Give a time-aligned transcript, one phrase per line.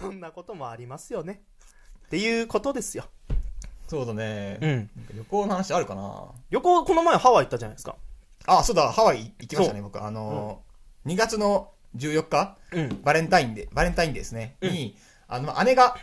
[0.00, 1.42] そんなこともありますよね。
[2.06, 3.04] っていうことですよ。
[3.88, 4.58] そうだね。
[4.60, 4.70] うん。
[4.70, 6.28] なんか旅行の話あるかな？
[6.50, 7.96] 旅行、この前ハワイ行ったじゃないですか。
[8.46, 10.02] あ、そうだ、ハワイ行きましたね、僕。
[10.02, 13.02] あのー、2月の14日、うん。
[13.02, 14.56] バレンタインデー、バレンタインデーですね。
[14.60, 14.96] うんに、
[15.28, 15.96] あの、姉が、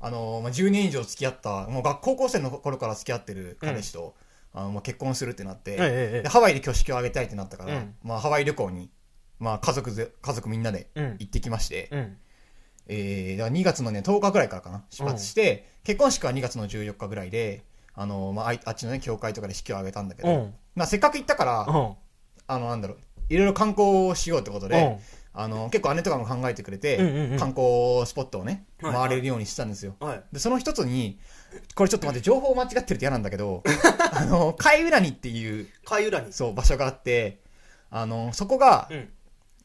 [0.00, 4.14] あのー、まあ、10年以上付き合った、もう学高校生の頃から付き合ってる彼氏と、
[4.52, 5.78] あの、まあ、結婚するってなって、ええ
[6.18, 8.90] えでハワイで挙式を挙げたいってなったから、うんまあ、ハワイ旅行に、
[9.38, 11.02] まあ、家族で、家族みんなでえ。
[11.02, 11.16] うん。
[11.18, 12.16] 行ってきまして、うん。
[12.86, 17.64] えー、だから2月のね、10日ぐらいからかな、出発して、結婚式は2月の14日ぐらいで、
[17.94, 20.54] あの、まあ、あっちのね、教会とかで式を挙げたんだけど、うん。
[20.74, 21.94] まあ、せっかく行ったから、うん。
[22.46, 24.98] あの、なんだろう、いろいろ観光をしようってことで、うん
[25.36, 29.96] あの、結構姉とかも考えてくれて、うんうんうん観光スポットをね、はいはい回れるようにしてたんですよ。
[29.98, 30.22] はい。
[30.32, 31.18] で、その一つに、
[31.74, 33.64] これちょっと待って、情報間違ってるって嫌なんだけど、
[34.12, 36.32] あの、貝浦にっていう、貝浦に。
[36.32, 37.40] そう、場所があって、
[37.90, 39.08] あの、そこが、うん。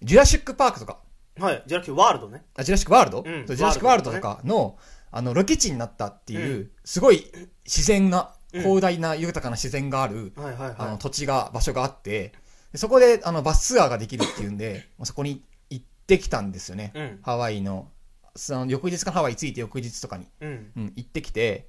[0.01, 0.97] ジュラシックパークとか、
[1.39, 1.63] はい。
[1.65, 2.43] じゃなくてワールドね。
[2.55, 4.77] あジュラシックワールド、うんジュラシックワールドとかの、
[5.11, 7.25] あの、ロケ地になったっていう、すごい
[7.65, 12.33] 自然な、うん広大な豊かな自然がある、はいはいあの、は土地が、場所があって、
[12.71, 16.91] でそこで、あの、バスツアーができるっていうんで、まあそこに行ってきたんですよね。
[16.95, 16.99] い。
[16.99, 17.19] うん。
[17.21, 17.91] ハワイの、
[18.35, 20.71] その翌日かハワイ着いて翌日とかに、うん。
[20.75, 21.67] うん、行ってきて、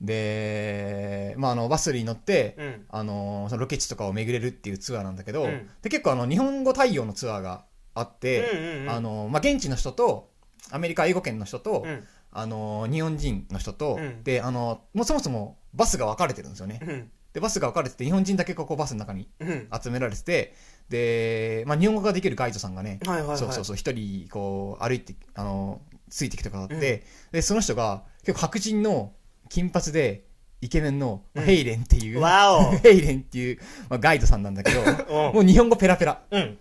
[0.00, 2.86] で、まあ、あの、バスに乗って、うん。
[2.90, 7.64] あの、そのロケ地とかを巡れるっていうツアーなんだけど、うんで、結構あの、日本語対応のツアーが
[7.94, 10.30] あって、うんうんうんあの、まあ、現地の人と、
[10.70, 12.04] アメリカ英語圏の人と、うん。
[12.36, 16.80] あの、日本人の人と、うんで、あの、もうそもそもバスが分かれてるんですよね。
[16.82, 17.10] うん。
[17.32, 19.68] で、バスが分かれてて、日本人だけここバスの中にうん。
[19.82, 20.54] 集められてて、
[20.88, 23.38] で、まあ、日本語ができるガイドさんがね、はいはいはい。
[23.38, 29.12] そうそうそう、一人、こう、歩いて、あの、ついてきてくださって、で、その人が、結構白人の
[29.48, 30.24] 金髪で、
[30.60, 32.20] イケメンの、ヘイレンっていう、
[32.82, 33.58] ヘイレンっていう、
[33.90, 34.80] まあ、ガイドさんなんだけど、
[35.32, 36.22] もう日本語ペラペラ。
[36.30, 36.58] うん。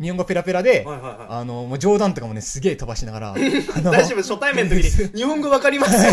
[0.00, 3.96] 日本語ペラペラで、はいはいはあの、もう冗談とかもね、すげえ飛ばしながら、 あのい。
[3.96, 6.12] 大丈夫、初対面の時に、 日本語わかりますよ。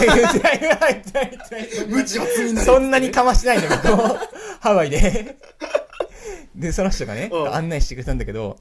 [1.88, 4.18] 無知は罪なりそんなにかましてないの、僕も。
[4.60, 5.38] ハワイで。
[6.56, 8.58] で、その人がねう、ん案内してくれたんだけど、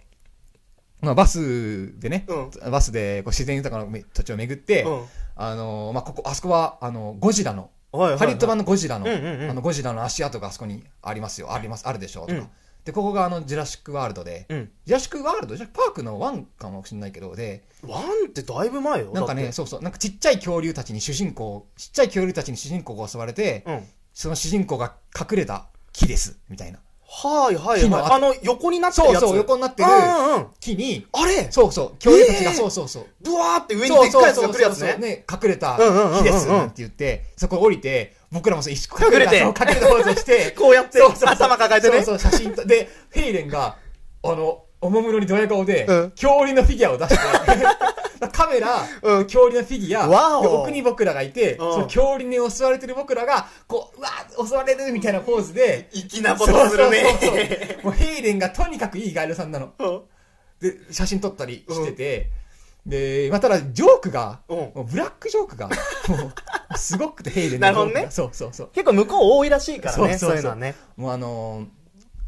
[1.00, 2.34] まあ、バスでね、う
[2.68, 2.70] ん。
[2.70, 5.04] バスでこう自然豊かなめ土地を巡って、うん。
[5.36, 7.70] あのまあ、ここ、あそこは、あの、ゴジラの。
[7.92, 12.34] ハリウッド版のゴジラの、うんうんうんあの、ゴジラの足跡があそこにありますよ、あります、あるでしょ、とか。
[12.34, 12.48] うん
[12.84, 14.70] で、ここがあの、ジュラシックワールドで、うん。
[14.84, 19.10] ジュラシックワールドじゃパークのワンかもしれないけど、で、ワンってだいぶ前よ。
[19.12, 23.82] なんかね、そうそう、なんかちっちゃい恐竜たちに主人公、ちっちゃい恐竜たちに主人公が襲われて、うん。
[24.12, 26.80] その主人公が隠れた木です、みたいな。
[27.06, 27.80] はいはいはい。
[27.80, 29.20] 木のああの、横になってるやつ。
[29.20, 30.46] そうそう、横になってるうんうんうん。
[30.58, 31.50] 木に、あれ？
[31.50, 33.06] そうそう、恐竜たちが、えーそうそうそう。
[33.22, 34.96] ブワーって上にでっかいやつが来るやつね。
[34.98, 35.24] ね。
[35.30, 39.38] 隠れたうんうんうんうんうん木です、なんて言って、そこ降りて、僕らもそう一緒隠れて。
[39.40, 40.98] そう隠れたポーズをして、 こうやって。
[40.98, 42.02] そうそう頭抱えてね。
[42.02, 43.76] そうそう、写真と、で、ヘイレンが、
[44.24, 46.10] あの、おもむろにドヤ顔で、うん。
[46.10, 47.16] 恐竜のフィギュアを出して、
[48.32, 49.24] カメラ、うん。
[49.24, 51.58] 恐竜のフィギュア、で奥に僕らがいて、ん。
[51.58, 57.02] その恐竜に襲われてる僕らが、こう、うわー襲われるみたいなポーズで、 粋なことするね。
[57.20, 57.44] そうそうそ
[57.82, 59.72] うもうヘイレンがとにかくいいガイドさんなの。
[59.78, 60.02] うん。
[60.60, 62.30] で、写真撮ったりしてて、
[62.86, 66.34] で、まあ、ただ、ジョークが、ブラックジョークが、もう、
[66.76, 68.70] すごくてヘイレンなるほどねそうそうそう。
[68.72, 70.74] 結構向こう多いらしいからね、そういうのはね。
[70.96, 71.66] もうあのー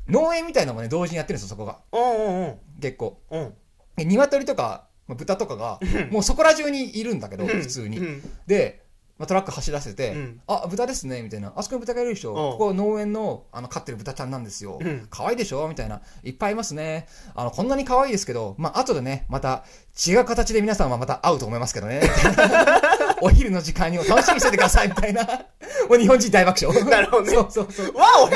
[0.09, 1.79] 農園みたいなのもね、同時にやってるんですよ、そこが。
[1.93, 3.21] うんうん結構。
[3.31, 3.41] うん。
[3.41, 3.55] うん。
[3.97, 5.81] で鶏とか、まあ豚とかが、
[6.11, 7.99] もうそこら中にいるんだけど、うん普通に。
[7.99, 8.85] うんで、
[9.19, 11.53] まあ、トラック走らせて、うんあ、豚ですね、みたいな。
[11.57, 12.31] あそこに豚がいるでしょ。
[12.31, 14.79] うんここ農園の、あの、飼ってる豚ちゃんなんですよ。
[14.81, 15.67] うん可愛いでしょ？
[15.67, 16.03] みたいな。
[16.23, 17.09] いっぱいいますね。
[17.35, 19.65] あの、こんなに可愛いですけど、まあ、後でね、また
[20.07, 22.01] 違う形で皆さんはまた会うと思いますけどね。
[23.21, 25.25] お昼の時間にも楽しみにしててください、みたいな。
[25.89, 26.85] もう日本人大爆笑。
[26.85, 27.97] なるほどねそうそうそう。
[27.97, 28.29] わお、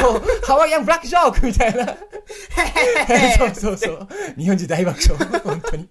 [0.00, 1.86] そう、ハワイアンブラックジョークみたいな。
[3.38, 4.08] そうそうそう。
[4.36, 5.40] 日本人大爆笑。
[5.40, 5.88] 本当に。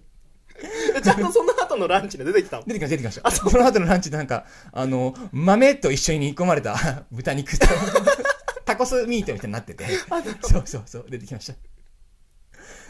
[1.02, 2.64] ちゃんとその後のランチで出てきたの？
[2.64, 3.50] 出てきました、出てきました。
[3.50, 7.66] その後のランチでなんか、あの、豆と一緒に煮込まれた豚肉と、
[8.64, 9.86] タコスミートみたいになってて、
[10.42, 11.54] そうそうそう、出てきました。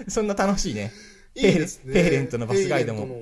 [0.08, 0.92] そんな楽しいね。
[1.34, 1.94] いいですね。
[2.02, 3.20] ヘイレンとのバスガイドも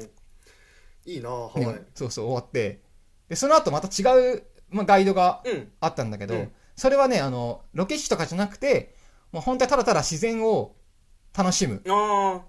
[1.15, 1.83] いいなハねワイ。
[1.95, 2.83] そうそう、終わって。
[3.29, 5.73] で、その後また違う、まあ、ガイドがうん。
[5.81, 8.95] あったんだけど、うんそれはね、あの、ロケ地とかじゃなくて、
[9.33, 10.77] もう本当にただただ自然を
[11.37, 11.83] 楽しむ。
[11.87, 12.43] ああ。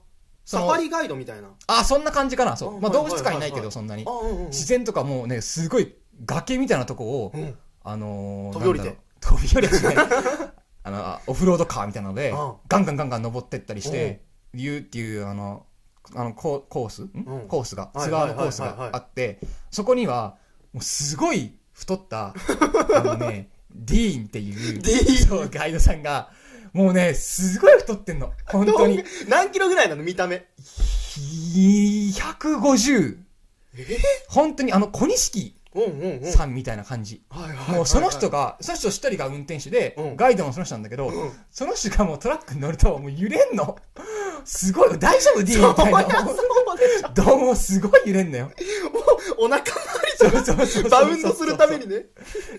[0.46, 1.50] サファリガイドみたいな。
[1.68, 2.56] あ、そんな感じかな。
[2.56, 2.80] そう。
[2.80, 4.06] まあ、動物界いないけど、はいはいはいそんなに。
[4.48, 5.96] 自然とかもうね、すごい
[6.26, 7.58] 崖みたいなとこを、うん。
[7.84, 9.96] あのー、飛び降りて飛び降りはしない。
[10.84, 14.22] あの、オフロードカーみたいなのでうん、ガンガンガンガン登ってったりして、
[14.54, 15.66] 言うっていう、あの、
[16.16, 17.12] あのココース、ん？
[17.14, 19.40] うんコースが、はいツアーのコースがあって、
[19.70, 20.38] そこには、
[20.74, 22.34] もうすごい太った、
[22.96, 25.28] あのね、ディーンっていう、ディーン？
[25.28, 26.32] そう、ガイドさんが、
[26.74, 28.32] もうね、すごい太ってんの。
[28.46, 29.04] 本当に。
[29.28, 30.04] 何キロぐらいなの？
[30.04, 30.46] 見た目。
[30.58, 33.18] 150
[34.30, 35.56] 本当にあの小錦。
[36.34, 37.22] さんみたいな感じ。
[37.70, 43.78] もうその人が、その人一人が運転手でうん、ガイドもその人なんだけど、うんその人がもうトラックに乗ると、もう揺れんの。
[44.46, 46.28] すごい、大丈夫 ?D みたいな。
[47.14, 48.52] どうもすごい揺れんのよ。
[49.38, 49.64] お腹
[50.18, 52.06] そうそうそうそうバウンドするためにね。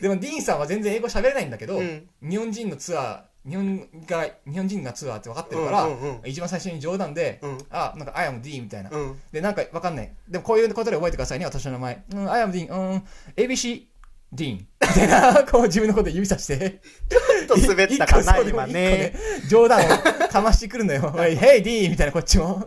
[0.00, 8.90] でもディーンさんは全然英語喋れないんだけど、うん日本人のツアー、日本が、日本人がツアーって分かってるから、うんうんうん一番最初に冗談で、うんあ、なんか I am D みたいな。
[8.90, 9.20] うん。
[9.32, 10.12] で、なんか分かんない。
[10.28, 12.04] でもこういうことで覚えてくださいね、私の名前。
[12.12, 13.04] うん、I am D、うん、
[13.36, 13.86] ABC
[14.32, 16.80] D みたいな、こう自分のこと指さして。
[17.08, 19.14] ちょっと滑ったかな、今ね。
[19.48, 21.12] 冗談をかましてくるのよ。
[21.16, 21.88] おい、Hey D!
[21.88, 22.66] みたいなこっちも。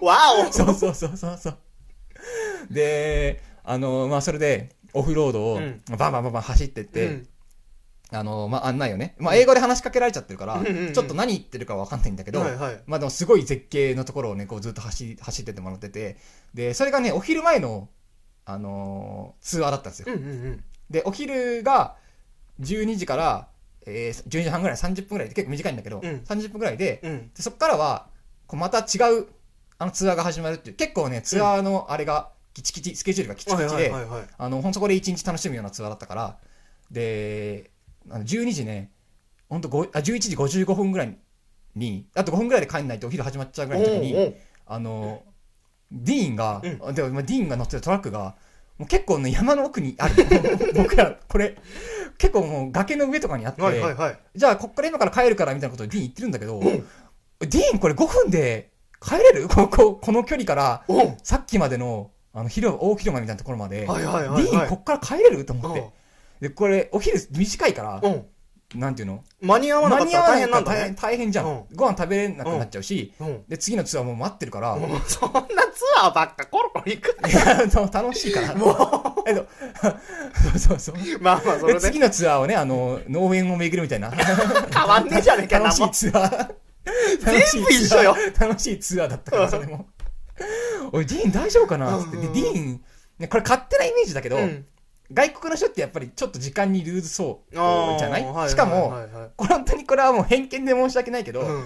[0.00, 0.18] わ
[0.48, 1.58] おそうそうそうそうそう。
[2.70, 7.28] で、あの、まあ、それで、オフロードをうんバンバンバンバン走ってって、うん
[8.12, 16.16] あの、まあ、案内をね、まあ、英語で話しかけられちゃってるから、ちょっと何言ってるかわかんないんだけど、はいはいまあ、でもすごい絶景のところをね、こうずっと走り、走ってってもらってて、
[16.54, 17.88] で、それがね、お昼前の、
[18.44, 20.14] あのーツアーだったんですよ。
[20.14, 20.64] うんうんうん。
[20.90, 21.96] で、お昼が
[22.60, 23.48] 12時から、
[23.86, 27.30] えー、12時半ぐらい、30分ぐらいで結構短いんだけど、うん30分ぐらいで、うん。
[27.34, 28.08] でそこからは、
[28.46, 29.26] こうまた違う、
[29.78, 33.92] あのツアーが始まるっていう、結構ね、ツアーのあれが、キチキチ、スケジュールがキチキチで。
[34.38, 36.38] あの、ほんとそこで一日楽しむようなツアーだったから、
[36.90, 37.70] で、
[38.08, 38.90] あの12時ね、
[39.48, 41.16] ほんと5あ11時55分ぐらい
[41.74, 44.36] に、あと5分ぐらいで帰んないとお昼始まっちゃうぐらいの時に、おうおう
[44.66, 45.22] あの、
[45.92, 48.34] ディーンが、うでもまあディーンが乗ってたトラックが、
[48.78, 50.14] もう結構ね、山の奥にある。
[50.76, 51.56] 僕ら、これ、
[52.18, 54.18] 結構もう崖の上とかにあって、はいはいはい。
[54.34, 58.70] じゃあ、こっから今から帰るからみたいなことをディーン言ってるんだけど、ディーンこれ5分で
[59.00, 59.48] 帰れる？
[59.52, 60.84] ここ、この距離から、
[61.22, 65.44] さっきまでの、あの、広、大広間みたいなところまで、はいはいはいはいディーンこっから帰れる？
[65.46, 65.90] と思って。
[66.40, 68.26] で、これ、お昼短いから、うん。
[68.74, 69.22] なんていうの？
[69.40, 70.96] 間に合わなかったら大変なんだね。
[71.00, 71.46] 大変じゃん。
[71.46, 73.44] うんご飯食べれなくなっちゃうし、うん。
[73.48, 75.48] で、次のツアーもう待ってるから、もうそんなツ
[76.02, 78.54] アーばっかコロコロ行くいや、そう楽しいから。
[78.54, 78.72] も
[79.26, 79.28] う。
[79.28, 79.46] えっと、
[80.58, 81.18] そう そうそう。
[81.20, 81.80] まあまあ、そで、れで。
[81.86, 84.10] 次のツアーをね、あの、農園を巡るみたいな。
[84.10, 86.54] 変わんねえじゃねえか、楽しいもツアー。
[87.20, 89.86] 全部一緒よ楽しいツアー楽しいツアーだったから、それも。
[90.92, 91.98] おい、ディーン大丈夫かな？
[91.98, 92.16] つって。
[92.16, 92.80] で、うんディーン、
[93.18, 94.66] ね、これ勝手なイメージだけど、うん
[95.12, 98.24] 外国の人ってやっぱりちょっと時間にルーズそうじゃない？
[98.24, 99.12] はいしかも、はいはい。
[99.12, 101.64] はいこれ本当にこれはもう偏見で申し訳ないけど、うん。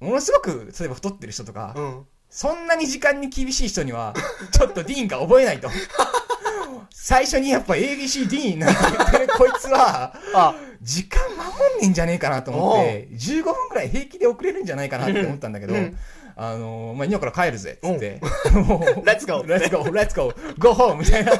[0.00, 2.06] ものすごく、例えば太ってる人とか、うん。
[2.30, 4.14] そんなに時間に厳しい人には、
[4.52, 5.68] ちょっとディーンが覚えないと。
[6.92, 11.48] 最初にやっぱ ABC ディーンなんて言ってるこいつは、あ、時間守
[11.78, 15.96] んねんじゃねえかなと思って、15分くらい平気で遅れるんじゃないかなって思ったんだけど、うん。
[16.36, 18.20] あのー、まあ、今から帰るぜ、っつって、
[18.54, 20.96] もう、Let's go let's go, let's go, go home!
[20.96, 21.32] みたいな。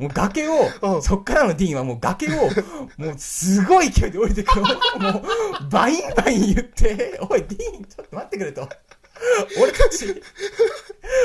[0.00, 2.48] もう崖うを、んそっからのディーンはもう崖を、
[2.96, 4.62] もうすごい勢いで降りてくる。
[4.62, 8.66] もう、バインバイン言って、おい、ディーン、ちょっと待ってくれと。
[9.60, 10.22] 俺たち、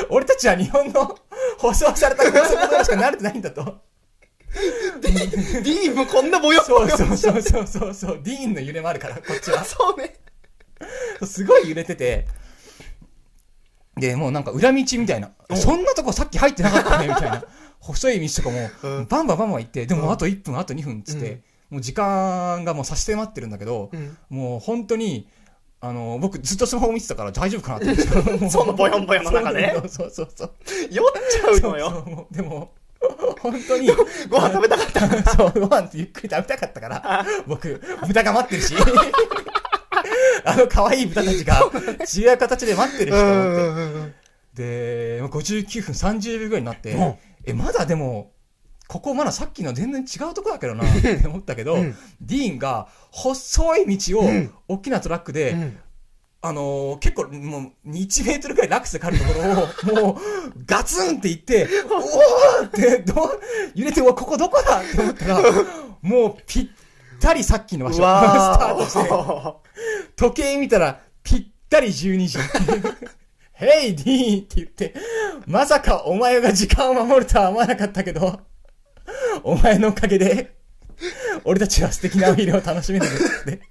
[0.09, 1.17] 俺たちは日本の
[1.57, 3.81] 舗装された高速道路しか慣れてないんだと。
[5.01, 9.63] ディーンもこんなぼよそうぼよそうそうそうそうそう、ディーンの揺れもあるから、こっちは。
[9.63, 10.19] そうね。
[11.25, 12.27] すごい揺れてて、
[13.97, 17.43] で、もうなんか裏道みたいな、そんなとこさっき入ってなかったね、みたいな。
[17.79, 19.05] 細い道とかも、うん。
[19.07, 20.01] バンバンバンバン行って、でうん。
[20.01, 24.17] もあと1分、あと2分っつって、もう時間がもう差し迫ってるんだけど、うん。
[24.29, 25.27] もう本当に、
[25.81, 28.49] あの、僕ずっとスマホ見てたから大丈夫かなって思ってた。
[28.49, 29.73] そのボヨンボヨンの中で？
[29.87, 30.51] そうそうそう。
[30.89, 31.91] 酔っちゃうのよ。
[31.91, 32.33] そうそうもう。
[32.33, 32.71] でも、
[33.39, 33.87] 本当に、
[34.29, 35.35] ご飯食べたかった。
[35.35, 38.73] そう、ご飯ってゆっくり食べたかったから、僕、豚が待ってるし、
[40.43, 44.09] あの可愛い豚たちが違う形で待ってるしと思っ
[44.55, 45.19] て。
[45.19, 47.15] で、59分30秒ぐらいになって、うん
[47.45, 48.31] え、まだでも、
[48.87, 51.95] ここまださっきの全然違うとこだけどなって思ったけど、うん。
[52.21, 54.53] ディーンが細い道をうん。
[54.67, 55.77] 大きなトラックで、うん。
[56.41, 60.15] あのー結構もう1メートルぐらい落差があるところを、 もう
[60.67, 63.41] ガツンっていって、おーって、どう、
[63.73, 65.41] 揺れて、おここどこだって思ったら、
[66.03, 66.67] もうぴっ
[67.19, 69.55] たりさっきの場所、スタートして、わ
[70.15, 72.37] 時計見たらぴったり12時。
[73.55, 74.93] ヘイディーンって言って、
[75.47, 78.41] まさかお前が時間を守るとは思わなかったけど、
[79.43, 80.55] お前のおかげで、
[81.45, 83.61] 俺たちは素敵なお昼を楽しめるんですって。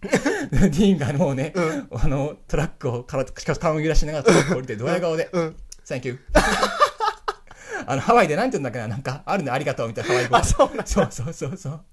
[0.50, 5.56] ディーンがもうね、うんあの、トラックをから、しかも顔を揺らしながらトラックを降りて、ドヤ顔で、うん。
[5.86, 6.18] Thank you.
[7.86, 10.36] あの、ハワイでなんて言うんだっけな、なんか、あるね、ありがとうみたいなハワイ語。
[10.36, 11.84] あそうなんそうそうそうそう。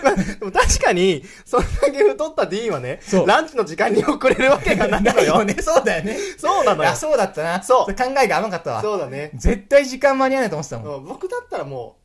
[0.00, 5.44] でも確かに、そんだけ太ったディーンはねランチの時間に遅れるわけがないのよ。
[5.44, 6.16] ね、そうだよね。
[6.38, 6.96] そうなのよあ、。
[6.96, 7.62] そうだったな。
[7.62, 8.82] そうれ考えが甘かったわ。
[8.82, 9.30] そうだね。
[9.34, 10.96] 絶対時間間に合わないと思ってたもん。
[10.96, 12.00] うん僕だったらもう、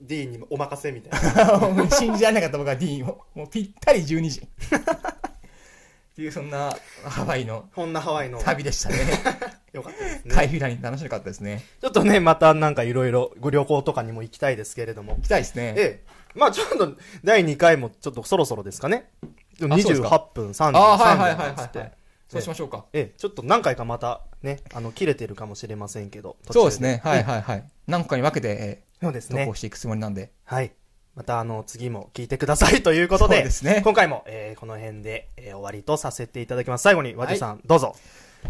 [0.00, 1.90] ディーンにお任せみたいな。
[1.90, 3.22] 信じられなかった僕は D を。
[3.34, 4.40] もうぴったり12時。
[4.40, 8.38] っていうそんなハワイのこんなハワイの。
[8.40, 8.96] 旅でしたね。
[9.72, 10.34] よかったですね。
[10.34, 11.64] 海フィラに楽しかったですね。
[11.80, 15.14] ちょっとね、またなんかいろいろご旅行とかにも行きたいですけれども。
[15.16, 15.74] 行きたいですね。
[15.76, 16.19] ええ。
[16.34, 19.10] まあちょっと、第2回もちょっとそろそろですかね。
[19.58, 21.92] そうですか28分33ああ、はいはいはいはいはい。
[22.28, 22.84] そうしましょうか。
[22.92, 26.36] ええ、ちょっと何回かまたね、あの、切れてるかもしれませんけど。
[26.50, 27.00] そうですね。
[27.02, 27.64] はいはいはい。
[27.88, 29.54] 何個に分けて、えそうですねー投稿。
[29.56, 30.30] していくつもりなんで。
[30.44, 30.72] はい。
[31.16, 36.82] またあの、次も聞いてください ということで、そうですね今回も、えーこの辺で、えー終わりとさせていただきます。
[36.82, 37.96] 最後に、和ジさん、どうぞ。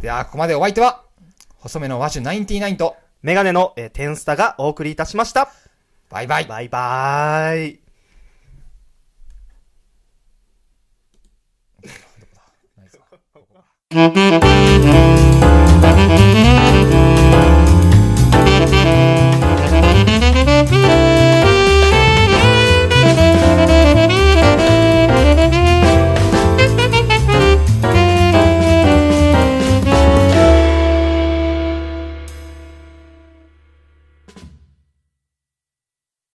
[0.03, 1.03] では、ここまでお相手は、
[1.57, 5.53] 細めの和種99と、メガネの、えー、テンスタがお送りいたしました。
[6.11, 6.45] バイバイ。
[6.45, 7.81] バイバーイ。
[12.77, 13.05] ないですか